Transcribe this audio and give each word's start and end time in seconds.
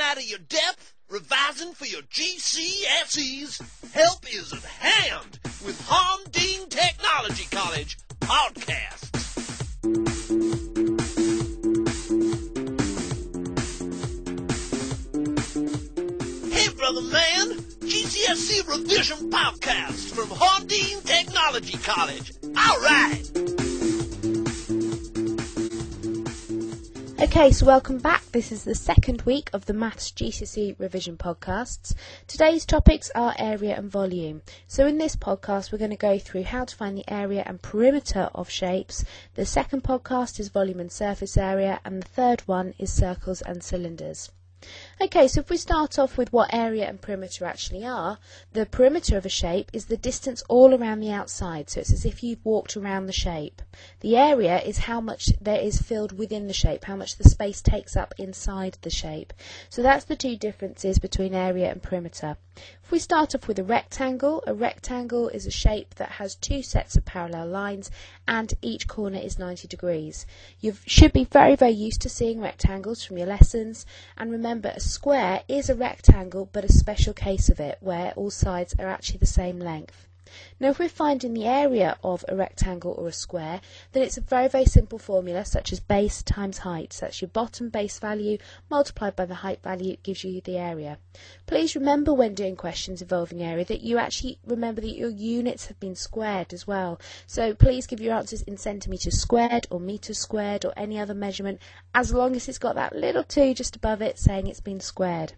out 0.00 0.18
of 0.18 0.24
your 0.24 0.38
depth, 0.38 0.94
revising 1.10 1.72
for 1.72 1.86
your 1.86 2.02
GCSEs, 2.02 3.92
help 3.92 4.24
is 4.32 4.52
at 4.52 4.62
hand 4.62 5.38
with 5.64 5.80
Honding 5.88 6.68
Technology 6.68 7.46
College 7.50 7.96
podcasts. 8.20 9.08
Hey, 16.52 16.68
brother 16.74 17.02
man, 17.02 17.48
GCSE 17.80 18.68
revision 18.68 19.30
podcast 19.30 20.14
from 20.14 20.28
Honding 20.30 21.00
Technology 21.02 21.78
College. 21.78 22.32
All 22.44 22.80
right. 22.80 23.67
Okay, 27.20 27.50
so 27.50 27.66
welcome 27.66 27.98
back. 27.98 28.22
This 28.30 28.52
is 28.52 28.62
the 28.62 28.76
second 28.76 29.22
week 29.22 29.50
of 29.52 29.66
the 29.66 29.72
Maths 29.72 30.12
GCSE 30.12 30.78
revision 30.78 31.16
podcasts. 31.16 31.92
Today's 32.28 32.64
topics 32.64 33.10
are 33.12 33.34
area 33.36 33.76
and 33.76 33.90
volume. 33.90 34.42
So 34.68 34.86
in 34.86 34.98
this 34.98 35.16
podcast, 35.16 35.72
we're 35.72 35.78
going 35.78 35.90
to 35.90 35.96
go 35.96 36.20
through 36.20 36.44
how 36.44 36.64
to 36.64 36.76
find 36.76 36.96
the 36.96 37.12
area 37.12 37.42
and 37.44 37.60
perimeter 37.60 38.30
of 38.36 38.48
shapes. 38.48 39.04
The 39.34 39.44
second 39.44 39.82
podcast 39.82 40.38
is 40.38 40.48
volume 40.50 40.78
and 40.78 40.92
surface 40.92 41.36
area, 41.36 41.80
and 41.84 42.00
the 42.00 42.08
third 42.08 42.42
one 42.42 42.74
is 42.78 42.92
circles 42.92 43.42
and 43.42 43.64
cylinders. 43.64 44.30
Okay, 45.00 45.28
so 45.28 45.40
if 45.40 45.50
we 45.50 45.56
start 45.56 45.98
off 46.00 46.18
with 46.18 46.32
what 46.32 46.52
area 46.52 46.88
and 46.88 47.00
perimeter 47.00 47.44
actually 47.44 47.84
are, 47.84 48.18
the 48.52 48.66
perimeter 48.66 49.16
of 49.16 49.24
a 49.24 49.28
shape 49.28 49.70
is 49.72 49.86
the 49.86 49.96
distance 49.96 50.42
all 50.48 50.74
around 50.74 50.98
the 50.98 51.12
outside, 51.12 51.70
so 51.70 51.78
it's 51.78 51.92
as 51.92 52.04
if 52.04 52.24
you've 52.24 52.44
walked 52.44 52.76
around 52.76 53.06
the 53.06 53.12
shape. 53.12 53.62
The 54.00 54.16
area 54.16 54.60
is 54.60 54.78
how 54.78 55.00
much 55.00 55.26
there 55.40 55.60
is 55.60 55.80
filled 55.80 56.18
within 56.18 56.48
the 56.48 56.52
shape, 56.52 56.84
how 56.86 56.96
much 56.96 57.14
the 57.14 57.28
space 57.28 57.62
takes 57.62 57.96
up 57.96 58.12
inside 58.18 58.78
the 58.82 58.90
shape. 58.90 59.32
So 59.70 59.82
that's 59.82 60.04
the 60.04 60.16
two 60.16 60.36
differences 60.36 60.98
between 60.98 61.32
area 61.32 61.70
and 61.70 61.80
perimeter. 61.80 62.36
If 62.82 62.90
we 62.90 62.98
start 62.98 63.36
off 63.36 63.46
with 63.46 63.60
a 63.60 63.64
rectangle, 63.64 64.42
a 64.48 64.54
rectangle 64.54 65.28
is 65.28 65.46
a 65.46 65.50
shape 65.52 65.94
that 65.94 66.12
has 66.12 66.34
two 66.34 66.62
sets 66.62 66.96
of 66.96 67.04
parallel 67.04 67.46
lines 67.46 67.88
and 68.26 68.52
each 68.62 68.88
corner 68.88 69.18
is 69.18 69.38
90 69.38 69.68
degrees. 69.68 70.26
You 70.58 70.74
should 70.86 71.12
be 71.12 71.22
very, 71.24 71.54
very 71.54 71.72
used 71.72 72.00
to 72.00 72.08
seeing 72.08 72.40
rectangles 72.40 73.04
from 73.04 73.16
your 73.16 73.28
lessons 73.28 73.86
and 74.16 74.32
remember 74.32 74.47
a 74.48 74.80
square 74.80 75.42
is 75.46 75.68
a 75.68 75.74
rectangle 75.74 76.48
but 76.50 76.64
a 76.64 76.72
special 76.72 77.12
case 77.12 77.50
of 77.50 77.60
it 77.60 77.76
where 77.80 78.12
all 78.12 78.30
sides 78.30 78.74
are 78.78 78.88
actually 78.88 79.18
the 79.18 79.26
same 79.26 79.58
length. 79.58 80.08
Now 80.60 80.70
if 80.70 80.78
we're 80.78 80.88
finding 80.88 81.34
the 81.34 81.46
area 81.46 81.96
of 82.02 82.24
a 82.28 82.36
rectangle 82.36 82.94
or 82.98 83.08
a 83.08 83.12
square, 83.12 83.60
then 83.92 84.02
it's 84.02 84.16
a 84.16 84.22
very, 84.22 84.48
very 84.48 84.64
simple 84.64 84.98
formula 84.98 85.44
such 85.44 85.72
as 85.72 85.80
base 85.80 86.22
times 86.22 86.58
height. 86.58 86.92
So 86.92 87.06
that's 87.06 87.20
your 87.20 87.28
bottom 87.28 87.68
base 87.68 87.98
value 87.98 88.38
multiplied 88.70 89.16
by 89.16 89.26
the 89.26 89.36
height 89.36 89.62
value 89.62 89.96
gives 90.02 90.24
you 90.24 90.40
the 90.40 90.56
area. 90.58 90.98
Please 91.46 91.74
remember 91.74 92.12
when 92.12 92.34
doing 92.34 92.56
questions 92.56 93.02
involving 93.02 93.42
area 93.42 93.64
that 93.64 93.80
you 93.80 93.98
actually 93.98 94.38
remember 94.46 94.80
that 94.80 94.96
your 94.96 95.10
units 95.10 95.66
have 95.66 95.80
been 95.80 95.96
squared 95.96 96.52
as 96.52 96.66
well. 96.66 97.00
So 97.26 97.54
please 97.54 97.86
give 97.86 98.00
your 98.00 98.14
answers 98.14 98.42
in 98.42 98.56
centimetres 98.56 99.20
squared 99.20 99.66
or 99.70 99.80
metres 99.80 100.18
squared 100.18 100.64
or 100.64 100.72
any 100.76 100.98
other 100.98 101.14
measurement 101.14 101.60
as 101.94 102.12
long 102.12 102.36
as 102.36 102.48
it's 102.48 102.58
got 102.58 102.74
that 102.74 102.94
little 102.94 103.24
2 103.24 103.54
just 103.54 103.76
above 103.76 104.02
it 104.02 104.18
saying 104.18 104.46
it's 104.46 104.60
been 104.60 104.80
squared. 104.80 105.32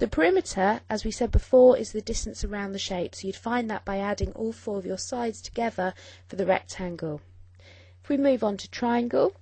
The 0.00 0.08
perimeter, 0.08 0.80
as 0.88 1.04
we 1.04 1.10
said 1.10 1.30
before, 1.30 1.76
is 1.76 1.92
the 1.92 2.00
distance 2.00 2.42
around 2.42 2.72
the 2.72 2.78
shape, 2.78 3.14
so 3.14 3.26
you'd 3.26 3.36
find 3.36 3.68
that 3.68 3.84
by 3.84 3.98
adding 3.98 4.32
all 4.32 4.50
four 4.50 4.78
of 4.78 4.86
your 4.86 4.96
sides 4.96 5.42
together 5.42 5.92
for 6.26 6.36
the 6.36 6.46
rectangle. 6.46 7.20
If 8.02 8.08
we 8.08 8.16
move 8.16 8.42
on 8.42 8.56
to 8.56 8.70
triangle, 8.70 9.34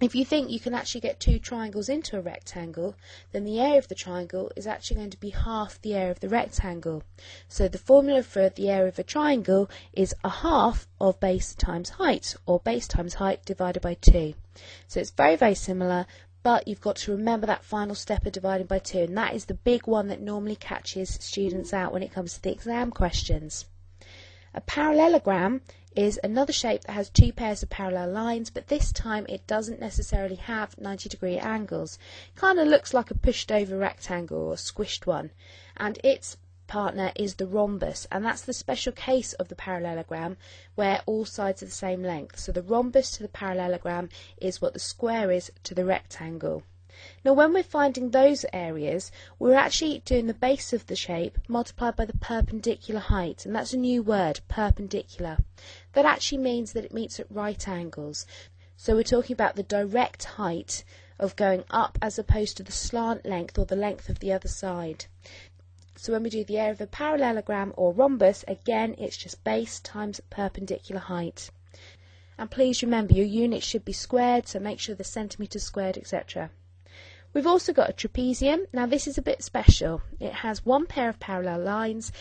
if 0.00 0.14
you 0.14 0.24
think 0.24 0.50
you 0.50 0.60
can 0.60 0.72
actually 0.72 1.00
get 1.00 1.18
two 1.18 1.40
triangles 1.40 1.88
into 1.88 2.16
a 2.16 2.20
rectangle, 2.20 2.94
then 3.32 3.42
the 3.42 3.58
area 3.58 3.78
of 3.78 3.88
the 3.88 3.96
triangle 3.96 4.52
is 4.54 4.68
actually 4.68 4.98
going 4.98 5.10
to 5.10 5.20
be 5.20 5.30
half 5.30 5.82
the 5.82 5.94
area 5.94 6.12
of 6.12 6.20
the 6.20 6.28
rectangle. 6.28 7.02
So 7.48 7.66
the 7.66 7.76
formula 7.76 8.22
for 8.22 8.50
the 8.50 8.70
area 8.70 8.86
of 8.86 9.00
a 9.00 9.02
triangle 9.02 9.68
is 9.92 10.14
a 10.22 10.28
half 10.28 10.86
of 11.00 11.18
base 11.18 11.56
times 11.56 11.88
height, 11.88 12.36
or 12.46 12.60
base 12.60 12.86
times 12.86 13.14
height 13.14 13.44
divided 13.44 13.80
by 13.80 13.94
2. 13.94 14.34
So 14.86 15.00
it's 15.00 15.10
very, 15.10 15.34
very 15.34 15.56
similar, 15.56 16.06
but 16.42 16.66
you've 16.66 16.80
got 16.80 16.96
to 16.96 17.12
remember 17.12 17.46
that 17.46 17.64
final 17.64 17.94
step 17.94 18.26
of 18.26 18.32
dividing 18.32 18.66
by 18.66 18.78
2 18.78 18.98
and 18.98 19.16
that 19.16 19.34
is 19.34 19.44
the 19.44 19.54
big 19.54 19.86
one 19.86 20.08
that 20.08 20.20
normally 20.20 20.56
catches 20.56 21.10
students 21.20 21.72
out 21.72 21.92
when 21.92 22.02
it 22.02 22.12
comes 22.12 22.34
to 22.34 22.42
the 22.42 22.50
exam 22.50 22.90
questions. 22.90 23.66
A 24.54 24.60
parallelogram 24.60 25.62
is 25.94 26.18
another 26.24 26.52
shape 26.52 26.82
that 26.82 26.92
has 26.92 27.08
two 27.10 27.32
pairs 27.32 27.62
of 27.62 27.70
parallel 27.70 28.10
lines 28.10 28.50
but 28.50 28.68
this 28.68 28.92
time 28.92 29.24
it 29.28 29.46
doesn't 29.46 29.80
necessarily 29.80 30.36
have 30.36 30.78
90 30.78 31.08
degree 31.08 31.38
angles. 31.38 31.98
It 32.28 32.38
kind 32.40 32.58
of 32.58 32.66
looks 32.66 32.92
like 32.92 33.10
a 33.10 33.14
pushed 33.14 33.52
over 33.52 33.78
rectangle 33.78 34.38
or 34.38 34.56
squished 34.56 35.06
one 35.06 35.30
and 35.76 35.98
its 36.02 36.36
partner 36.72 37.12
is 37.14 37.34
the 37.34 37.46
rhombus, 37.46 38.06
and 38.10 38.24
that's 38.24 38.40
the 38.40 38.54
special 38.54 38.94
case 38.94 39.34
of 39.34 39.48
the 39.48 39.54
parallelogram 39.54 40.38
where 40.74 41.02
all 41.04 41.26
sides 41.26 41.62
are 41.62 41.66
the 41.66 41.70
same 41.70 42.02
length. 42.02 42.38
So 42.38 42.50
the 42.50 42.62
rhombus 42.62 43.10
to 43.10 43.22
the 43.22 43.28
parallelogram 43.28 44.08
is 44.38 44.62
what 44.62 44.72
the 44.72 44.78
square 44.78 45.30
is 45.30 45.52
to 45.64 45.74
the 45.74 45.84
rectangle. 45.84 46.62
Now 47.26 47.34
when 47.34 47.52
we're 47.52 47.62
finding 47.62 48.08
those 48.08 48.46
areas, 48.54 49.12
we're 49.38 49.52
actually 49.52 50.00
doing 50.06 50.28
the 50.28 50.32
base 50.48 50.72
of 50.72 50.86
the 50.86 50.96
shape 50.96 51.36
multiplied 51.46 51.94
by 51.94 52.06
the 52.06 52.16
perpendicular 52.16 53.00
height, 53.00 53.44
and 53.44 53.54
that's 53.54 53.74
a 53.74 53.76
new 53.76 54.02
word, 54.02 54.40
perpendicular. 54.48 55.36
That 55.92 56.06
actually 56.06 56.38
means 56.38 56.72
that 56.72 56.86
it 56.86 56.94
meets 56.94 57.20
at 57.20 57.30
right 57.30 57.68
angles. 57.68 58.26
So 58.78 58.94
we're 58.94 59.02
talking 59.02 59.34
about 59.34 59.56
the 59.56 59.62
direct 59.62 60.24
height 60.24 60.84
of 61.18 61.36
going 61.36 61.64
up 61.70 61.98
as 62.00 62.18
opposed 62.18 62.56
to 62.56 62.62
the 62.62 62.72
slant 62.72 63.26
length 63.26 63.58
or 63.58 63.66
the 63.66 63.76
length 63.76 64.08
of 64.08 64.20
the 64.20 64.32
other 64.32 64.48
side. 64.48 65.04
So 65.96 66.12
when 66.12 66.22
we 66.22 66.30
do 66.30 66.44
the 66.44 66.58
area 66.58 66.72
of 66.72 66.80
a 66.80 66.86
parallelogram 66.86 67.72
or 67.76 67.92
rhombus, 67.92 68.44
again, 68.48 68.94
it's 68.98 69.16
just 69.16 69.44
base 69.44 69.78
times 69.80 70.20
perpendicular 70.30 71.00
height. 71.00 71.50
And 72.38 72.50
please 72.50 72.82
remember, 72.82 73.14
your 73.14 73.26
units 73.26 73.66
should 73.66 73.84
be 73.84 73.92
squared, 73.92 74.48
so 74.48 74.58
make 74.58 74.80
sure 74.80 74.94
the 74.94 75.04
centimetres 75.04 75.62
squared, 75.62 75.98
etc. 75.98 76.50
We've 77.34 77.46
also 77.46 77.72
got 77.72 77.90
a 77.90 77.92
trapezium. 77.92 78.66
Now 78.72 78.86
this 78.86 79.06
is 79.06 79.16
a 79.16 79.22
bit 79.22 79.42
special. 79.42 80.02
It 80.20 80.32
has 80.32 80.66
one 80.66 80.86
pair 80.86 81.08
of 81.08 81.20
parallel 81.20 81.60
lines 81.60 82.12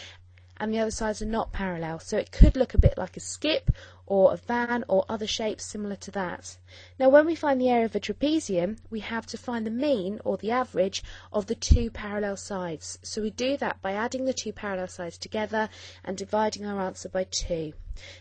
and 0.61 0.71
the 0.71 0.77
other 0.77 0.91
sides 0.91 1.23
are 1.23 1.25
not 1.25 1.51
parallel. 1.51 1.99
So 1.99 2.19
it 2.19 2.31
could 2.31 2.55
look 2.55 2.75
a 2.75 2.77
bit 2.77 2.95
like 2.95 3.17
a 3.17 3.19
skip 3.19 3.71
or 4.05 4.31
a 4.31 4.37
van 4.37 4.85
or 4.87 5.03
other 5.09 5.25
shapes 5.25 5.65
similar 5.65 5.95
to 5.95 6.11
that. 6.11 6.55
Now 6.99 7.09
when 7.09 7.25
we 7.25 7.33
find 7.33 7.59
the 7.59 7.69
area 7.69 7.85
of 7.85 7.95
a 7.95 7.99
trapezium, 7.99 8.77
we 8.91 8.99
have 8.99 9.25
to 9.27 9.39
find 9.39 9.65
the 9.65 9.71
mean 9.71 10.19
or 10.23 10.37
the 10.37 10.51
average 10.51 11.03
of 11.33 11.47
the 11.47 11.55
two 11.55 11.89
parallel 11.89 12.37
sides. 12.37 12.99
So 13.01 13.23
we 13.23 13.31
do 13.31 13.57
that 13.57 13.81
by 13.81 13.93
adding 13.93 14.25
the 14.25 14.33
two 14.33 14.53
parallel 14.53 14.87
sides 14.87 15.17
together 15.17 15.67
and 16.03 16.15
dividing 16.15 16.67
our 16.67 16.79
answer 16.79 17.09
by 17.09 17.23
2. 17.23 17.73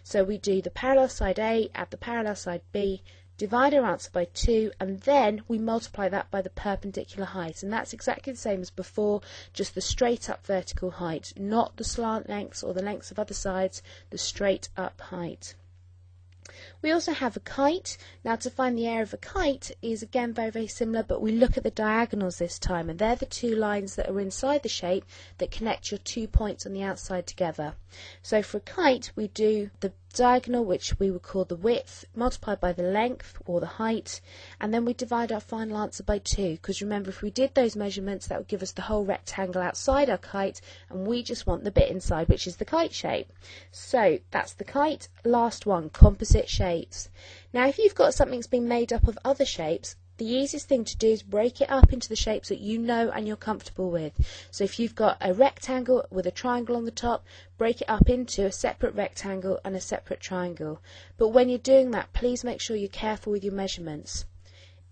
So 0.02 0.24
we 0.24 0.38
do 0.38 0.62
the 0.62 0.70
parallel 0.70 1.10
side 1.10 1.38
A, 1.38 1.68
add 1.74 1.90
the 1.90 1.98
parallel 1.98 2.36
side 2.36 2.62
B, 2.72 3.02
divide 3.40 3.72
our 3.72 3.86
answer 3.86 4.10
by 4.12 4.26
2 4.34 4.70
and 4.78 5.00
then 5.00 5.42
we 5.48 5.56
multiply 5.56 6.10
that 6.10 6.30
by 6.30 6.42
the 6.42 6.50
perpendicular 6.50 7.24
height 7.24 7.62
and 7.62 7.72
that's 7.72 7.94
exactly 7.94 8.30
the 8.34 8.38
same 8.38 8.60
as 8.60 8.68
before 8.68 9.22
just 9.54 9.74
the 9.74 9.80
straight 9.80 10.28
up 10.28 10.44
vertical 10.44 10.90
height 10.90 11.32
not 11.38 11.74
the 11.78 11.82
slant 11.82 12.28
lengths 12.28 12.62
or 12.62 12.74
the 12.74 12.82
lengths 12.82 13.10
of 13.10 13.18
other 13.18 13.32
sides 13.32 13.82
the 14.10 14.18
straight 14.18 14.68
up 14.76 15.00
height 15.00 15.54
we 16.82 16.90
also 16.90 17.12
have 17.12 17.36
a 17.36 17.40
kite. 17.40 17.96
Now 18.24 18.36
to 18.36 18.50
find 18.50 18.76
the 18.76 18.86
area 18.86 19.02
of 19.02 19.14
a 19.14 19.18
kite 19.18 19.70
is 19.80 20.02
again 20.02 20.32
very 20.32 20.50
very 20.50 20.66
similar 20.66 21.02
but 21.02 21.22
we 21.22 21.32
look 21.32 21.56
at 21.56 21.62
the 21.62 21.70
diagonals 21.70 22.38
this 22.38 22.58
time 22.58 22.90
and 22.90 22.98
they're 22.98 23.16
the 23.16 23.24
two 23.24 23.54
lines 23.54 23.94
that 23.94 24.10
are 24.10 24.20
inside 24.20 24.62
the 24.62 24.68
shape 24.68 25.04
that 25.38 25.50
connect 25.50 25.90
your 25.90 25.98
two 25.98 26.26
points 26.26 26.66
on 26.66 26.72
the 26.72 26.82
outside 26.82 27.26
together. 27.26 27.76
So 28.22 28.42
for 28.42 28.56
a 28.56 28.60
kite 28.60 29.12
we 29.14 29.28
do 29.28 29.70
the 29.80 29.92
diagonal 30.12 30.64
which 30.64 30.98
we 30.98 31.10
would 31.10 31.22
call 31.22 31.44
the 31.44 31.56
width 31.56 32.04
multiplied 32.14 32.60
by 32.60 32.72
the 32.72 32.82
length 32.82 33.36
or 33.46 33.60
the 33.60 33.66
height 33.66 34.20
and 34.60 34.74
then 34.74 34.84
we 34.84 34.92
divide 34.92 35.30
our 35.30 35.40
final 35.40 35.78
answer 35.78 36.02
by 36.02 36.18
2 36.18 36.52
because 36.52 36.82
remember 36.82 37.10
if 37.10 37.22
we 37.22 37.30
did 37.30 37.54
those 37.54 37.76
measurements 37.76 38.26
that 38.26 38.38
would 38.38 38.48
give 38.48 38.62
us 38.62 38.72
the 38.72 38.82
whole 38.82 39.04
rectangle 39.04 39.62
outside 39.62 40.10
our 40.10 40.18
kite 40.18 40.60
and 40.88 41.06
we 41.06 41.22
just 41.22 41.46
want 41.46 41.62
the 41.64 41.70
bit 41.70 41.90
inside 41.90 42.28
which 42.28 42.46
is 42.46 42.56
the 42.56 42.64
kite 42.64 42.92
shape. 42.92 43.32
So 43.70 44.18
that's 44.30 44.54
the 44.54 44.64
kite. 44.64 45.08
Last 45.24 45.66
one, 45.66 45.90
composite 45.90 46.48
shapes. 46.48 47.08
Now 47.52 47.66
if 47.68 47.78
you've 47.78 47.94
got 47.94 48.14
something 48.14 48.38
that's 48.38 48.46
been 48.46 48.68
made 48.68 48.92
up 48.92 49.06
of 49.06 49.18
other 49.24 49.44
shapes 49.44 49.96
the 50.20 50.26
easiest 50.26 50.68
thing 50.68 50.84
to 50.84 50.98
do 50.98 51.08
is 51.08 51.22
break 51.22 51.62
it 51.62 51.70
up 51.70 51.94
into 51.94 52.06
the 52.06 52.14
shapes 52.14 52.50
that 52.50 52.60
you 52.60 52.78
know 52.78 53.08
and 53.08 53.26
you're 53.26 53.38
comfortable 53.38 53.90
with. 53.90 54.12
So 54.50 54.64
if 54.64 54.78
you've 54.78 54.94
got 54.94 55.16
a 55.18 55.32
rectangle 55.32 56.04
with 56.10 56.26
a 56.26 56.30
triangle 56.30 56.76
on 56.76 56.84
the 56.84 56.90
top, 56.90 57.24
break 57.56 57.80
it 57.80 57.88
up 57.88 58.10
into 58.10 58.44
a 58.44 58.52
separate 58.52 58.94
rectangle 58.94 59.58
and 59.64 59.74
a 59.74 59.80
separate 59.80 60.20
triangle. 60.20 60.82
But 61.16 61.28
when 61.28 61.48
you're 61.48 61.58
doing 61.58 61.92
that, 61.92 62.12
please 62.12 62.44
make 62.44 62.60
sure 62.60 62.76
you're 62.76 62.90
careful 62.90 63.32
with 63.32 63.42
your 63.42 63.54
measurements. 63.54 64.26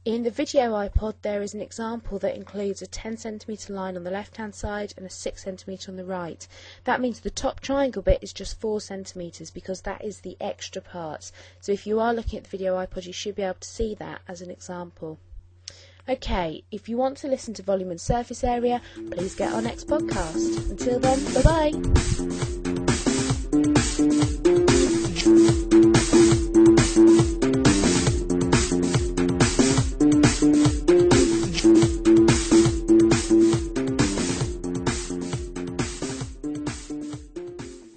In 0.05 0.23
the 0.23 0.31
video 0.31 0.73
iPod 0.73 1.15
there 1.23 1.43
is 1.43 1.55
an 1.55 1.61
example 1.61 2.19
that 2.21 2.37
includes 2.37 2.81
a 2.81 2.87
10 2.87 3.17
centimetre 3.17 3.73
line 3.73 3.97
on 3.97 4.05
the 4.05 4.11
left 4.11 4.37
hand 4.37 4.55
side 4.55 4.95
and 4.97 5.05
a 5.05 5.11
6 5.11 5.43
centimetre 5.43 5.91
on 5.91 5.97
the 5.97 6.05
right. 6.05 6.47
That 6.85 7.01
means 7.01 7.21
the 7.21 7.31
top 7.31 7.61
triangle 7.61 8.03
bit 8.03 8.21
is 8.23 8.33
just 8.33 8.61
4 8.61 8.81
centimetres 8.81 9.51
because 9.51 9.83
that 9.83 10.05
is 10.05 10.21
the 10.21 10.37
extra 10.41 10.81
part. 10.81 11.31
So 11.61 11.73
if 11.73 11.87
you 11.87 12.01
are 12.01 12.15
looking 12.15 12.39
at 12.39 12.45
the 12.45 12.51
video 12.51 12.77
iPod 12.77 13.07
you 13.07 13.13
should 13.13 13.35
be 13.35 13.43
able 13.43 13.55
to 13.61 13.69
see 13.69 13.95
that 13.97 14.23
as 14.29 14.41
an 14.41 14.51
example. 14.51 15.19
Okay, 16.09 16.65
if 16.71 16.89
you 16.89 16.97
want 16.97 17.19
to 17.19 17.29
listen 17.29 17.53
to 17.55 17.63
volume 17.63 17.91
and 17.91 18.01
surface 18.01 18.43
area, 18.43 18.81
please 19.11 19.35
get 19.35 19.53
our 19.53 19.61
next 19.61 19.89
podcast. 19.89 20.71
Until 20.71 21.01
then, 21.01 21.35
bye 21.35 21.43
bye. 21.43 22.58